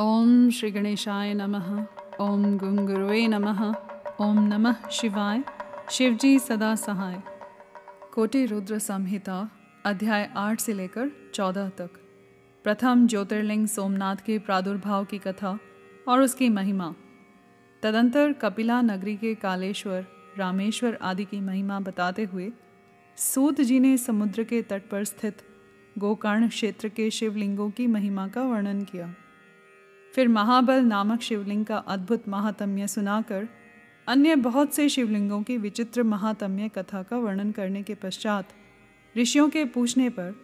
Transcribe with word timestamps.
ओम 0.00 0.50
श्री 0.50 0.70
गणेशाय 0.70 1.34
नमः, 1.34 1.86
ओम 2.20 2.58
गुंगुरुवे 2.58 3.28
नमः, 3.28 3.74
ओम 4.20 4.38
नमः 4.38 4.88
शिवाय, 4.88 5.44
शिवजी 5.90 6.38
सदा 6.38 6.74
सहाय। 6.74 7.22
कोटि 8.14 8.46
रुद्र 8.46 8.78
संहिता, 8.78 9.50
अध्याय 9.84 10.30
आठ 10.36 10.60
से 10.60 10.72
लेकर 10.72 11.30
चौदह 11.34 11.68
तक। 11.68 11.90
प्रथम 12.64 13.06
ज्योतिर्लिंग 13.06 13.66
सोमनाथ 13.66 14.16
के 14.16 14.38
प्रादुर्भाव 14.38 15.04
की 15.04 15.18
कथा 15.18 15.58
और 16.08 16.22
उसकी 16.22 16.48
महिमा। 16.48 16.94
तदंतर 17.82 18.32
कपिला 18.32 18.82
नगरी 18.82 19.16
के 19.16 19.34
कालेश्वर, 19.34 20.06
रामेश्वर 20.38 20.98
आदि 21.02 21.24
की 21.24 21.40
महिमा 21.40 21.80
बताते 21.80 22.24
हुए 22.24 22.52
सूत 23.16 23.60
जी 23.60 23.80
ने 23.80 23.96
समुद्र 23.96 24.44
के 24.44 24.62
तट 24.62 24.82
पर 24.90 25.04
स्थित 25.04 25.36
गोकर्ण 25.98 26.48
क्षेत्र 26.48 26.88
के 26.88 27.10
शिवलिंगों 27.10 27.70
की 27.70 27.86
महिमा 27.86 28.28
का 28.28 28.42
वर्णन 28.42 28.82
किया। 28.82 29.14
फिर 30.14 30.28
महाबल 30.28 30.80
नामक 30.80 31.20
शिवलिंग 31.20 31.66
का 31.66 31.76
अद्भुत 31.76 32.28
महात्म्य 32.28 32.88
सुनाकर 32.88 33.48
अन्य 34.08 34.36
बहुत 34.36 34.74
से 34.74 34.88
शिवलिंगों 34.88 35.42
की 35.42 35.56
विचित्र 35.56 36.02
महात्म्य 36.02 36.68
कथा 36.68 37.02
का 37.02 37.16
वर्णन 37.16 37.50
करने 37.52 37.82
के 37.82 37.94
पश्चात 37.94 38.48
ऋषियों 39.18 39.48
के 39.48 39.64
पूछने 39.64 40.08
पर 40.08 40.34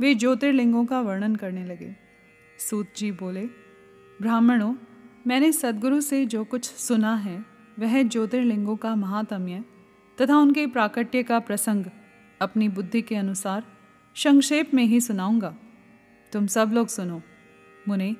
वे 0.00 0.14
ज्योतिर्लिंगों 0.14 0.84
का 0.84 1.00
वर्णन 1.00 1.36
करने 1.36 1.64
लगे। 1.64 1.96
सूत 2.58 2.86
जी 2.96 3.12
बोले, 3.12 3.46
ब्राह्मणों, 4.20 4.74
मैंने 5.26 5.52
सदगुरु 5.52 6.00
से 6.00 6.26
जो 6.26 6.44
कुछ 6.44 6.64
सुना 6.64 7.14
है, 7.14 7.44
वह 7.78 8.02
ज्योतिर्लिंगों 8.02 8.76
का 8.76 8.94
महात्म्य 8.94 9.64
तथा 10.20 10.36
उनके 10.36 10.66
प्राकट्य 10.66 11.22
का 11.22 11.38
प्रसंग 11.38 11.84
अपनी 12.40 12.68
बुद्धि 12.68 13.02
के 13.02 13.16
अनुसार 13.16 13.64
संक्षेप 14.16 14.74
में 14.74 14.84
ही 14.84 15.00
सुनाऊँगा। 15.00 15.54
तुम 16.32 16.46
सब 16.46 16.72
लोग 16.72 16.88
सुनो। 16.88 17.22
मुने 17.88 18.16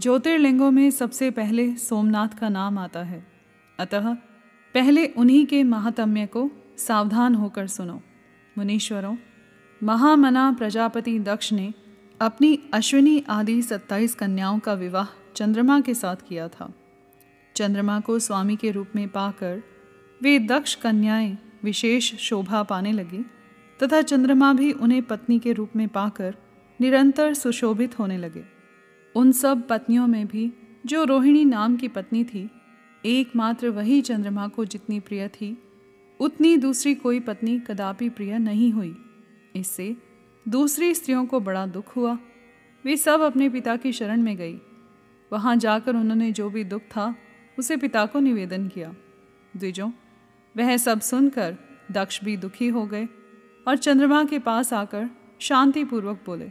ज्योतिर्लिंगों 0.00 0.70
में 0.70 0.90
सबसे 0.90 1.30
पहले 1.30 1.76
सोमनाथ 1.76 2.28
का 2.28 2.48
नाम 2.48 2.78
आता 2.78 3.02
है। 3.02 3.26
अतः 3.78 4.14
पहले 4.74 5.06
उन्हीं 5.06 5.46
के 5.46 5.62
महात्म्य 5.62 6.26
को 6.26 6.50
सावधान 6.78 7.34
होकर 7.34 7.66
सुनो। 7.66 8.02
मुनीश्वरों, 8.58 9.16
महामना 9.82 10.52
प्रजापति 10.52 11.18
दक्ष 11.18 11.52
ने 11.52 11.74
अपनी 12.20 12.62
अश्विनी 12.74 13.24
आदि 13.28 13.62
सत्ताईस 13.62 14.14
कन्याओं 14.14 14.58
का 14.58 14.72
विवाह 14.72 15.32
चंद्रमा 15.36 15.80
के 15.80 15.94
साथ 15.94 16.16
किया 16.28 16.48
था। 16.48 16.72
चंद्रमा 17.56 18.00
को 18.00 18.18
स्वामी 18.18 18.56
के 18.56 18.70
रूप 18.70 18.88
में 18.96 19.08
पाकर 19.08 19.62
वे 20.22 20.38
दक्ष 20.38 20.74
कन्याएँ 20.74 21.38
विशेष 21.64 22.14
शोभा 22.14 22.62
पाने 22.62 22.92
लगी 22.92 23.26
तथा 23.82 24.02
चंद्रमा 24.02 24.52
भी 24.52 24.72
उन्हें 24.72 25.02
पत्नी 25.02 25.38
के 25.38 25.52
रूप 25.52 25.70
में 25.76 25.88
पाकर 25.88 26.36
निरंतर 26.80 27.34
सुशोभित 27.34 27.98
होने 27.98 28.18
लगे। 28.18 28.59
उन 29.16 29.32
सब 29.32 29.68
पत्नियों 29.68 30.06
में 30.06 30.26
भी, 30.26 30.52
जो 30.86 31.04
रोहिणी 31.04 31.44
नाम 31.44 31.76
की 31.76 31.88
पत्नी 31.88 32.24
थी, 32.24 32.50
एकमात्र 33.06 33.68
वही 33.68 34.02
चंद्रमा 34.02 34.48
को 34.48 34.64
जितनी 34.64 35.00
प्रिय 35.00 35.28
थी, 35.28 35.62
उतनी 36.20 36.56
दूसरी 36.56 36.94
कोई 36.94 37.20
पत्नी 37.20 37.60
कदापि 37.60 38.08
प्रिय 38.08 38.38
नहीं 38.38 38.72
हुई। 38.72 38.96
इससे 39.56 39.96
दूसरी 40.48 40.94
स्त्रियों 40.94 41.26
को 41.26 41.40
बड़ा 41.40 41.66
दुख 41.66 41.96
हुआ। 41.96 42.18
वे 42.84 42.96
सब 42.96 43.20
अपने 43.20 43.48
पिता 43.48 43.76
की 43.76 43.92
शरण 43.92 44.22
में 44.22 44.36
गई। 44.36 44.60
वहाँ 45.32 45.56
जाकर 45.56 45.96
उन्होंने 45.96 46.32
जो 46.32 46.50
भी 46.50 46.64
दुख 46.64 46.82
था, 46.82 47.14
उसे 47.58 47.76
पिता 47.76 48.06
को 48.06 48.20
निवेदन 48.20 48.68
किया। 48.68 48.94
द्विजों, 49.56 49.90
वह 50.56 50.76
सब 50.76 51.00
सुनकर 51.00 51.56
दक्ष 51.92 52.24
भी 52.24 52.36
दुखी 52.36 52.68
हो 52.68 52.86
गए 52.86 53.08
और 53.68 53.76
चंद्रमा 53.76 54.24
के 54.24 54.38
पास 54.38 54.72
आकर 54.72 55.10
शांतिपूर्वक 55.38 56.22
बोले। 56.26 56.50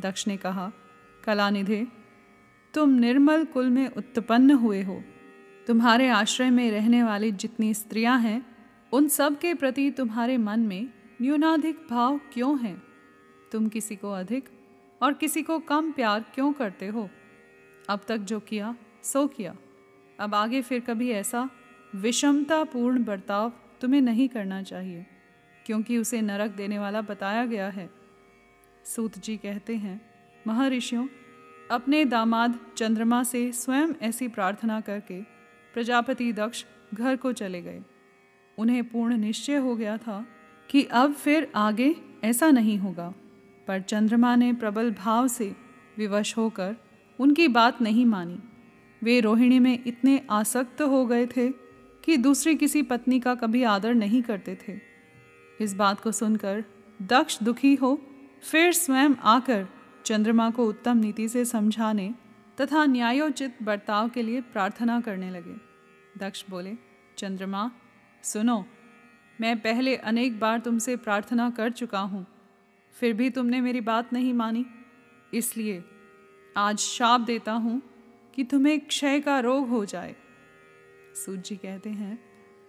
दक्ष 0.00 0.28
ने 0.28 0.36
कहा 0.36 0.72
कलानिधे, 1.24 1.86
तुम 2.74 2.90
निर्मल 2.90 3.44
कुल 3.44 3.70
में 3.70 3.86
उत्पन्न 3.88 4.50
हुए 4.50 4.82
हो। 4.82 5.02
तुम्हारे 5.66 6.08
आश्रय 6.08 6.50
में 6.50 6.70
रहने 6.70 7.02
वाली 7.02 7.32
जितनी 7.32 7.74
स्त्रियाँ 7.74 8.18
हैं, 8.20 8.44
उन 8.92 9.08
सब 9.08 9.38
के 9.38 9.54
प्रति 9.54 9.90
तुम्हारे 9.90 10.36
मन 10.36 10.60
में 10.60 10.88
न्यूनाधिक 11.22 11.86
भाव 11.90 12.20
क्यों 12.32 12.58
है? 12.60 12.76
तुम 13.52 13.68
किसी 13.68 13.96
को 13.96 14.10
अधिक 14.10 14.48
और 15.00 15.12
किसी 15.12 15.42
को 15.42 15.58
कम 15.58 15.90
प्यार 15.92 16.24
क्यों 16.34 16.52
करते 16.52 16.86
हो? 16.86 17.08
अब 17.88 18.00
तक 18.08 18.16
जो 18.16 18.40
किया, 18.40 18.74
सो 19.02 19.26
किया। 19.26 19.56
अब 20.20 20.34
आगे 20.34 20.62
फिर 20.62 20.80
कभी 20.80 21.10
ऐसा 21.10 21.48
विषमतापूर्ण 21.94 23.04
बर्ताव 23.04 23.52
तुम्हें 23.80 24.00
नहीं 24.00 24.28
करना 24.28 24.62
चाहिए, 24.62 25.06
क्योंकि 25.66 25.98
उसे 25.98 26.20
नरक 26.20 26.50
देने 26.50 26.78
वाला 26.78 27.00
बताया 27.02 27.44
गया 27.46 27.68
है। 27.68 27.90
सूत 28.84 29.18
जी 29.18 29.36
कहते 29.36 29.76
हैं 29.76 30.00
महर्षियों, 30.46 31.06
अपने 31.70 32.04
दामाद 32.04 32.58
चंद्रमा 32.76 33.22
से 33.22 33.50
स्वयं 33.52 33.88
ऐसी 34.02 34.28
प्रार्थना 34.28 34.80
करके 34.80 35.20
प्रजापति 35.74 36.32
दक्ष 36.32 36.64
घर 36.94 37.16
को 37.16 37.32
चले 37.32 37.62
गए। 37.62 37.82
उन्हें 38.58 38.84
पूर्ण 38.84 39.16
निश्चय 39.16 39.56
हो 39.56 39.74
गया 39.76 39.96
था 39.96 40.24
कि 40.70 40.82
अब 40.84 41.12
फिर 41.12 41.50
आगे 41.54 41.94
ऐसा 42.24 42.50
नहीं 42.50 42.78
होगा, 42.78 43.12
पर 43.68 43.80
चंद्रमा 43.80 44.34
ने 44.36 44.52
प्रबल 44.52 44.90
भाव 44.90 45.28
से 45.28 45.54
विवश 45.98 46.36
होकर 46.36 46.76
उनकी 47.18 47.48
बात 47.48 47.82
नहीं 47.82 48.06
मानी। 48.06 48.38
वे 49.02 49.20
रोहिणी 49.20 49.58
में 49.58 49.78
इतने 49.86 50.20
आसक्त 50.30 50.82
हो 50.82 51.04
गए 51.06 51.26
थे 51.26 51.48
कि 52.04 52.16
दूसरी 52.16 52.54
किसी 52.54 52.82
पत्नी 52.82 53.20
का 53.20 53.34
कभी 53.34 53.62
आदर 53.62 53.94
नहीं 53.94 54.22
करते 54.22 54.58
थे। 54.68 54.78
इस 55.60 55.74
बात 55.74 56.00
को 56.00 56.12
सुनकर 56.12 56.64
दक्ष 57.02 57.42
दुखी 57.42 57.74
हो 57.74 58.00
फिर 58.42 58.72
स्वयं 58.72 59.14
आकर 59.24 59.66
चंद्रमा 60.04 60.50
को 60.50 60.66
उत्तम 60.66 60.96
नीति 60.96 61.28
से 61.28 61.44
समझाने 61.44 62.12
तथा 62.58 62.84
न्यायोचित 62.86 63.62
बर्ताव 63.62 64.08
के 64.08 64.22
लिए 64.22 64.40
प्रार्थना 64.42 65.00
करने 65.00 65.30
लगे। 65.30 65.54
दक्ष 66.18 66.44
बोले, 66.50 66.74
चंद्रमा, 67.18 67.70
सुनो, 68.24 68.64
मैं 69.38 69.58
पहले 69.60 69.94
अनेक 69.96 70.38
बार 70.40 70.58
तुमसे 70.60 70.96
प्रार्थना 70.96 71.48
कर 71.50 71.70
चुका 71.72 72.00
हूँ, 72.00 72.26
फिर 72.96 73.12
भी 73.12 73.30
तुमने 73.30 73.60
मेरी 73.60 73.80
बात 73.82 74.12
नहीं 74.12 74.32
मानी। 74.34 74.64
इसलिए 75.34 75.82
आज 76.56 76.78
शाप 76.78 77.20
देता 77.20 77.52
हूँ 77.54 77.80
कि 78.34 78.44
तुम्हें 78.44 78.78
क्षय 78.80 79.20
का 79.20 79.38
रोग 79.40 79.68
हो 79.68 79.84
जाए। 79.84 80.14
सूत 81.16 81.38
जी 81.38 81.56
कहते 81.56 81.90
हैं, 81.90 82.18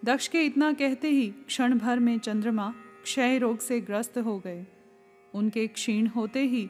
दक्ष 0.03 0.27
के 0.27 0.41
इतना 0.41 0.71
कहते 0.73 1.09
ही 1.09 1.27
क्षण 1.47 1.77
भर 1.79 1.99
में 1.99 2.17
चंद्रमा 2.19 2.73
क्षय 3.03 3.37
रोग 3.37 3.59
से 3.59 3.79
ग्रस्त 3.81 4.17
हो 4.17 4.37
गए। 4.39 4.65
उनके 5.33 5.65
क्षीण 5.67 6.07
होते 6.07 6.43
ही 6.43 6.69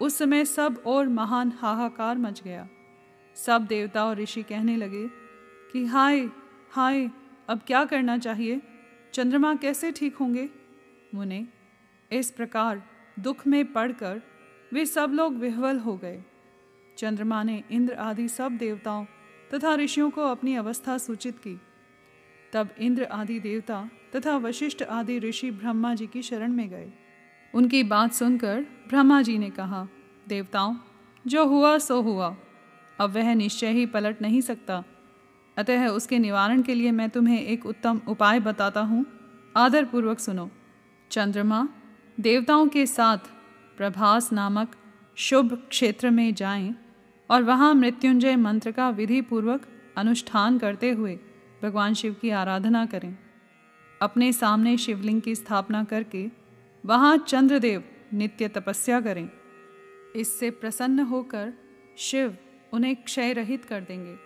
उस 0.00 0.18
समय 0.18 0.44
सब 0.44 0.82
और 0.86 1.08
महान 1.08 1.52
हाहाकार 1.58 2.18
मच 2.18 2.42
गया। 2.42 2.68
सब 3.34 3.66
देवता 3.66 4.04
और 4.04 4.16
ऋषि 4.16 4.42
कहने 4.42 4.76
लगे 4.76 5.08
कि, 5.72 5.86
हाय 5.86 6.30
हाय, 6.70 7.10
अब 7.48 7.60
क्या 7.66 7.84
करना 7.84 8.18
चाहिए? 8.18 8.62
चंद्रमा 9.14 9.54
कैसे 9.54 9.92
ठीक 9.92 10.16
होंगे? 10.16 10.50
मुने, 11.14 11.46
इस 12.12 12.30
प्रकार 12.30 12.82
दुख 13.18 13.46
में 13.46 13.72
पड़कर 13.72 14.22
वे 14.72 14.86
सब 14.86 15.10
लोग 15.12 15.34
विह्वल 15.34 15.78
हो 15.78 15.96
गए। 15.96 16.22
चंद्रमा 16.98 17.42
ने 17.42 17.64
इंद्र 17.70 17.94
आदि 17.94 18.28
सब 18.28 18.52
देवताओं 18.52 19.04
तथा 19.54 19.74
ऋषियों 19.74 20.10
को 20.10 20.22
अपनी 20.22 20.54
अवस्था 20.54 20.98
सूचित 20.98 21.38
की। 21.38 21.60
तब 22.52 22.68
इंद्र 22.78 23.04
आदि 23.04 23.40
देवता 23.40 23.90
तथा 24.16 24.36
वशिष्ठ 24.36 24.82
आदि 24.82 25.18
ऋषि 25.18 25.50
ब्रह्मा 25.50 25.94
जी 25.94 26.06
की 26.06 26.22
शरण 26.22 26.52
में 26.52 26.70
गए। 26.70 26.92
उनकी 27.54 27.82
बात 27.82 28.12
सुनकर 28.12 28.60
ब्रह्मा 28.88 29.22
जी 29.22 29.38
ने 29.38 29.50
कहा, 29.50 29.88
देवताओं, 30.28 30.76
जो 31.26 31.46
हुआ, 31.46 31.78
सो 31.78 32.00
हुआ। 32.00 32.36
अब 33.00 33.10
वह 33.10 33.34
निश्चय 33.34 33.68
ही 33.68 33.86
पलट 33.86 34.22
नहीं 34.22 34.40
सकता। 34.40 34.84
अतः 35.58 35.86
उसके 35.86 36.18
निवारण 36.18 36.62
के 36.62 36.74
लिए 36.74 36.90
मैं 36.90 37.10
तुम्हें 37.10 37.42
एक 37.42 37.66
उत्तम 37.66 38.00
उपाय 38.08 38.40
बताता 38.40 38.80
हूँ। 38.80 39.06
आदरपूर्वक 39.56 40.18
सुनो। 40.18 40.50
चंद्रमा, 41.10 41.68
देवताओं 42.20 42.68
के 42.68 42.86
साथ 42.86 43.18
प्रभास 43.76 44.32
नामक 44.32 44.76
शुभ 45.16 45.66
क्षेत्र 45.70 46.10
में 46.10 46.34
जाएँ 46.34 46.74
और 47.30 47.42
वहाँ 47.42 47.74
मृत्युंजय 47.74 48.36
मंत्र 48.36 48.72
का 48.72 48.90
विधि 48.90 49.20
पूर्वक 49.20 49.66
अनुष्ठान 49.96 50.58
करते 50.58 50.90
हुए 50.90 51.18
भगवान 51.62 51.94
शिव 51.94 52.16
की 52.20 52.30
आराधना 52.30 52.86
करें। 52.86 53.18
अपने 54.02 54.32
सामने 54.32 54.76
शिवलिंग 54.76 55.22
की 55.22 55.34
स्थापना 55.34 55.84
करके 55.84 56.39
वहाँ 56.84 57.16
चंद्रदेव 57.18 57.84
नित्य 58.14 58.48
तपस्या 58.48 59.00
करें। 59.00 59.28
इससे 60.16 60.50
प्रसन्न 60.50 61.00
होकर 61.00 61.52
शिव 61.98 62.36
उन्हें 62.72 62.96
क्षय 62.96 63.32
रहित 63.32 63.64
कर 63.64 63.80
देंगे। 63.80 64.16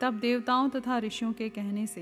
तब 0.00 0.18
देवताओं 0.18 0.68
तथा 0.68 0.98
ऋषियों 0.98 1.32
के 1.32 1.48
कहने 1.48 1.86
से 1.86 2.00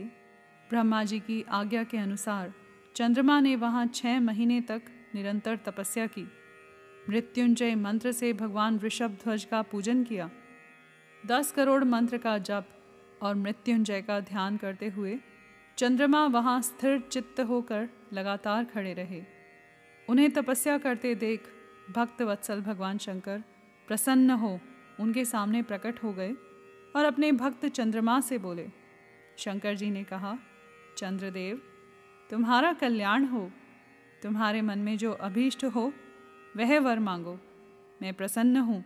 ब्रह्मा 0.70 1.04
जी 1.04 1.18
की 1.20 1.44
आज्ञा 1.48 1.84
के 1.84 1.98
अनुसार 1.98 2.52
चंद्रमा 2.96 3.40
ने 3.40 3.56
वहाँ 3.56 3.86
छः 3.86 4.20
महीने 4.20 4.60
तक 4.60 4.82
निरंतर 5.14 5.56
तपस्या 5.56 6.06
की। 6.06 6.26
मृत्युंजय 7.10 7.74
मंत्र 7.74 8.12
से 8.12 8.32
भगवान 8.32 8.78
ऋषभ 8.78 9.18
ध्वज 9.24 9.44
का 9.44 9.62
पूजन 9.62 10.04
किया। 10.04 10.30
दस 11.26 11.52
करोड़ 11.52 11.84
मंत्र 11.84 12.18
का 12.18 12.38
जप 12.38 12.68
और 13.22 13.34
मृत्युंजय 13.34 14.02
का 14.02 14.20
ध्यान 14.20 14.56
करते 14.56 14.88
हुए 14.88 15.18
चंद्रमा 15.78 16.26
वहाँ 16.26 16.60
स्थिर 16.62 17.00
चित्त 17.00 17.40
होकर 17.40 17.88
लगातार 18.12 18.64
खड़े 18.64 18.92
रहे। 18.92 19.33
उन्हें 20.08 20.30
तपस्या 20.30 20.78
करते 20.78 21.14
देख 21.14 21.42
भक्त 21.94 22.22
वत्सल 22.22 22.60
भगवान 22.60 22.98
शंकर 22.98 23.42
प्रसन्न 23.88 24.30
हो, 24.30 24.60
उनके 25.00 25.24
सामने 25.24 25.62
प्रकट 25.62 26.02
हो 26.02 26.12
गए 26.12 26.32
और 26.96 27.04
अपने 27.04 27.32
भक्त 27.32 27.66
चंद्रमा 27.66 28.20
से 28.20 28.38
बोले, 28.38 28.68
शंकर 29.38 29.74
जी 29.74 29.90
ने 29.90 30.04
कहा, 30.04 30.38
चंद्रदेव, 30.98 31.60
तुम्हारा 32.30 32.72
कल्याण 32.72 33.24
हो। 33.24 33.50
तुम्हारे 34.22 34.62
मन 34.62 34.78
में 34.78 34.96
जो 34.98 35.12
अभीष्ट 35.12 35.64
हो, 35.64 35.92
वह 36.56 36.78
वर 36.78 36.98
मांगो। 36.98 37.38
मैं 38.02 38.14
प्रसन्न 38.14 38.56
हूँ। 38.56 38.84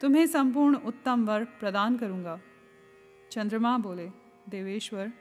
तुम्हें 0.00 0.26
संपूर्ण 0.26 0.76
उत्तम 0.76 1.24
वर 1.26 1.44
प्रदान 1.44 1.96
करूँगा। 1.96 2.40
चंद्रमा 3.30 3.78
बोले, 3.78 4.10
देवेश्वर, 4.48 5.12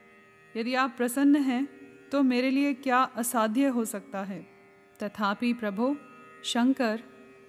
यदि 0.55 0.75
आप 0.75 0.93
प्रसन्न 0.97 1.35
हैं 1.35 1.67
तो 2.09 2.23
मेरे 2.23 2.49
लिए 2.49 2.73
क्या 2.73 2.97
असाध्य 2.97 3.67
हो 3.67 3.85
सकता 3.85 4.23
है? 4.23 4.54
तथापि 5.03 5.53
प्रभो, 5.53 5.97
शंकर, 6.43 7.01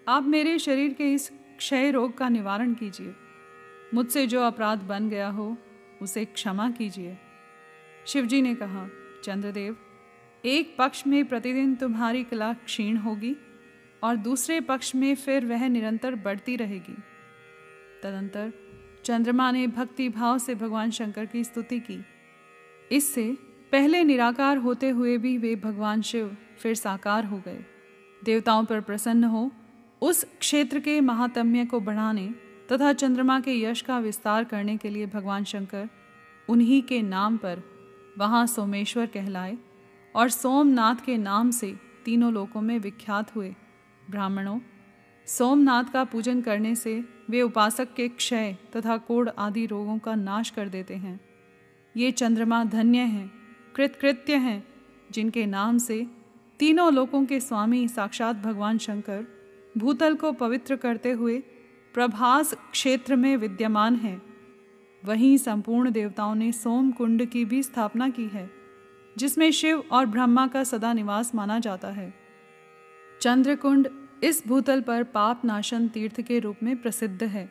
आप 0.09 0.23
मेरे 0.23 0.59
शरीर 0.59 0.93
के 0.93 1.13
इस 1.13 1.33
क्षय 1.59 1.91
रोग 1.91 2.19
का 2.19 2.29
निवारण 2.29 2.75
कीजिए। 2.75 3.15
मुझसे 3.95 4.27
जो 4.27 4.41
अपराध 4.41 4.83
बन 4.83 5.09
गया 5.09 5.29
हो, 5.29 5.57
उसे 6.03 6.25
क्षमा 6.25 6.71
कीजिए। 6.71 7.19
शिवजी 8.07 8.43
ने 8.43 8.55
कहा, 8.55 8.89
चंद्रदेव, 9.25 9.77
एक 10.45 10.77
पक्ष 10.79 11.07
में 11.07 11.25
प्रतिदिन 11.25 11.75
तुम्हारी 11.75 12.25
कला 12.25 12.53
क्षीण 12.53 12.97
होगी 12.97 13.37
और 14.03 14.17
दूसरे 14.17 14.61
पक्ष 14.61 14.95
में 14.95 15.15
फिर 15.15 15.47
वह 15.47 15.69
निरंतर 15.69 16.15
बढ़ती 16.15 16.57
रहेगी। 16.57 16.97
तदंतर 18.03 18.53
चंद्रमा 19.05 19.51
ने 19.51 19.67
भक्ति 19.67 20.09
भाव 20.09 20.39
से 20.39 20.55
भगवान 20.55 20.91
शंकर 20.91 21.27
की 21.27 21.45
स्तुति 21.45 21.81
की। 21.81 22.05
इससे 22.93 23.37
पहले 23.73 24.05
निराकार 24.05 24.57
होते 24.57 24.89
हुए 24.89 25.19
भी 25.19 25.39
वे 25.39 25.57
भगवान 25.57 26.03
शिव 26.03 26.37
फिर 26.59 26.75
साकार 26.75 27.25
हो 27.25 27.39
गए। 27.39 27.65
देवताओं 28.25 28.65
पर 28.65 28.81
प्रसन्न 28.81 29.25
हो, 29.25 29.51
उस 30.03 30.25
क्षेत्र 30.41 30.81
के 30.81 31.01
महात्म्य 31.01 31.65
को 31.65 31.81
बढ़ाने 31.81 32.35
तथा 32.73 32.93
चंद्रमा 32.93 33.41
के 33.41 33.61
यश 33.61 33.81
का 33.81 33.99
विस्तार 33.99 34.45
करने 34.45 34.77
के 34.77 34.89
लिए 34.89 35.07
भगवान 35.07 35.45
शंकर 35.45 35.89
उन्हीं 36.49 36.83
के 36.83 37.03
नाम 37.03 37.37
पर 37.37 37.63
वहाँ 38.19 38.47
सोमेश्वर 38.47 39.07
कहलाए 39.07 39.57
और 40.15 40.29
सोमनाथ 40.29 40.95
के 41.07 41.17
नाम 41.17 41.51
से 41.51 41.77
तीनों 42.05 42.33
लोकों 42.33 42.61
में 42.61 42.79
विख्यात 42.79 43.37
हुए। 43.37 43.55
ब्राह्मणों, 44.11 44.59
सोमनाथ 45.27 45.85
का 45.85 46.05
पूजन 46.05 46.41
करने 46.41 46.75
से 46.75 47.05
वे 47.31 47.43
उपासक 47.43 47.95
के 47.95 48.09
क्षय 48.09 48.57
तथा 48.77 48.97
कोड़ 48.97 49.29
आदि 49.39 49.67
रोगों 49.67 49.99
का 49.99 50.15
नाश 50.15 50.51
कर 50.51 50.69
देते 50.69 50.95
हैं। 50.95 51.21
ये 51.97 52.11
चंद्रमा 52.11 52.65
धन्य 52.65 52.99
हैं, 52.99 53.33
कृतकृत्य 53.77 54.37
हैं, 54.37 54.67
जिनके 55.11 55.47
नाम 55.47 55.79
से 55.79 56.07
तीनों 56.59 56.93
लोकों 56.93 57.25
के 57.25 57.41
स्वामी 57.41 57.89
साक्षात 57.89 58.37
भगवान 58.37 58.79
शंकर 58.79 59.27
भूतल 59.79 60.15
को 60.15 60.33
पवित्र 60.33 60.77
करते 60.77 61.11
हुए 61.11 61.39
प्रभास 61.95 62.55
क्षेत्र 62.55 63.17
में 63.17 63.37
विद्यमान 63.37 63.97
हैं। 63.97 64.23
वहीं 65.05 65.37
संपूर्ण 65.39 65.91
देवताओं 65.91 66.35
ने 66.35 66.53
सोम 66.53 66.91
कुंड 66.91 67.25
की 67.25 67.45
भी 67.45 67.63
स्थापना 67.63 68.09
की 68.09 68.25
है, 68.25 68.51
जिसमें 69.19 69.51
शिव 69.51 69.85
और 69.93 70.07
ब्रह्मा 70.07 70.47
का 70.47 70.65
सदा 70.65 70.93
निवास 70.93 71.35
माना 71.35 71.59
जाता 71.59 71.89
है। 71.89 72.15
चंद्रकुंड 73.21 73.89
इस 74.25 74.43
भूतल 74.47 74.81
पर 74.81 75.03
पाप 75.03 75.45
नाशन 75.45 75.89
तीर्थ 75.89 76.21
के 76.21 76.39
रूप 76.39 76.57
में 76.63 76.83
प्रसिद्ध 76.83 77.23
है। 77.23 77.51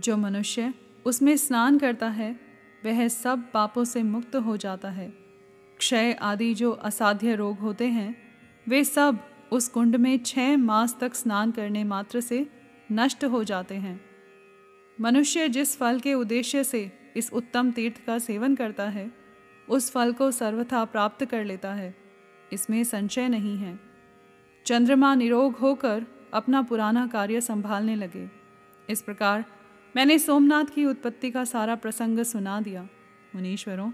जो 0.00 0.16
मनुष्य 0.16 0.74
उसमें 1.06 1.36
स्नान 1.36 1.78
करता 1.78 2.08
है, 2.08 2.40
वह 2.84 3.08
सब 3.08 3.52
पापों 3.52 3.84
से 3.84 4.02
मुक्त 4.02 4.36
हो 4.36 4.56
जाता 4.56 4.90
है। 4.90 5.12
क्षय 5.78 6.12
आदि 6.12 6.54
जो 6.54 6.70
असाध्य 6.70 7.34
रोग 7.34 7.58
होते 7.58 7.86
हैं 7.86 8.21
वे 8.68 8.84
सब 8.84 9.18
उस 9.52 9.68
कुंड 9.68 9.96
में 9.96 10.18
छः 10.18 10.56
मास 10.56 10.96
तक 11.00 11.14
स्नान 11.14 11.50
करने 11.50 11.84
मात्र 11.84 12.20
से 12.20 12.46
नष्ट 12.92 13.24
हो 13.24 13.44
जाते 13.44 13.74
हैं। 13.74 14.04
मनुष्य 15.00 15.48
जिस 15.48 15.78
फल 15.78 16.00
के 16.00 16.14
उद्देश्य 16.14 16.64
से 16.64 17.12
इस 17.16 17.32
उत्तम 17.32 17.70
तीर्थ 17.70 18.06
का 18.06 18.18
सेवन 18.18 18.54
करता 18.54 18.88
है, 18.88 19.12
उस 19.68 19.92
फल 19.92 20.12
को 20.12 20.30
सर्वथा 20.30 20.84
प्राप्त 20.84 21.24
कर 21.24 21.44
लेता 21.44 21.74
है। 21.74 21.94
इसमें 22.52 22.84
संशय 22.84 23.28
नहीं 23.28 23.58
है। 23.58 23.80
चंद्रमा 24.66 25.14
निरोग 25.14 25.56
होकर 25.56 26.06
अपना 26.34 26.62
पुराना 26.62 27.06
कार्य 27.06 27.40
संभालने 27.40 27.96
लगे। 27.96 28.30
इस 28.90 29.02
प्रकार 29.02 29.44
मैंने 29.96 30.18
सोमनाथ 30.18 30.64
की 30.64 30.84
उत्पत्ति 30.84 31.30
का 31.30 31.44
सारा 31.44 31.74
प्रसंग 31.74 32.18
सुना 32.18 32.60
दिया। 32.60 32.88
मुनीश्वरों, 33.34 33.92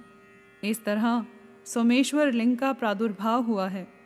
इस 0.64 0.84
तरह 0.84 1.26
सोमेश्वर 1.64 2.32
लिंग 2.32 2.56
का 2.56 2.72
प्रादुर्भाव 2.72 3.42
हुआ 3.42 3.68
है। 3.68 3.97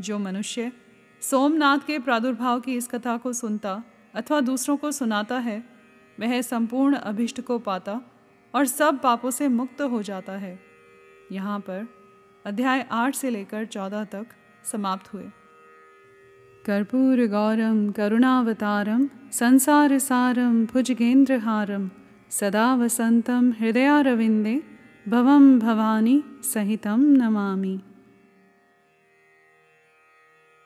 जो 0.00 0.18
मनुष्य 0.18 0.72
सोमनाथ 1.20 1.78
के 1.78 1.98
प्रादुर्भाव 1.98 2.60
की 2.60 2.76
इस 2.76 2.88
कथा 2.88 3.16
को 3.16 3.32
सुनता 3.32 3.82
अथवा 4.14 4.40
दूसरों 4.40 4.76
को 4.76 4.92
सुनाता 4.92 5.38
है, 5.38 5.64
वह 6.20 6.40
संपूर्ण 6.40 6.96
अभिष्ट 6.96 7.40
को 7.40 7.58
पाता 7.58 8.00
और 8.54 8.66
सब 8.66 9.00
पापों 9.00 9.30
से 9.30 9.48
मुक्त 9.48 9.80
हो 9.80 10.02
जाता 10.02 10.32
है। 10.32 10.58
यहाँ 11.32 11.60
पर 11.60 11.88
अध्याय 12.46 12.86
आठ 12.90 13.14
से 13.14 13.30
लेकर 13.30 13.64
चौदह 13.64 14.04
तक 14.04 14.26
समाप्त 14.64 15.12
हुए। 15.14 15.24
कर्पूरगौरं, 16.66 17.92
करुणावतारं, 17.92 19.08
संसारसारं 19.32 20.66
भुजगेन्द्रहारं 20.66 21.88
सदा 22.30 22.74
वसन्तं 22.74 23.52
हृदयारविन्दे 23.52 24.62
भवम 25.08 25.58
भवानी 25.58 26.24
सहितं 26.42 26.98
नमामि। 26.98 27.80